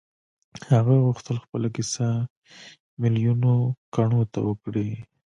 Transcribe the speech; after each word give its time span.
هغه 0.71 0.95
غوښتل 1.05 1.35
خپله 1.43 1.67
کيسه 1.75 2.07
ميليونو 3.01 3.53
کڼو 3.93 4.21
ته 4.33 4.39
وکړي. 4.47 4.89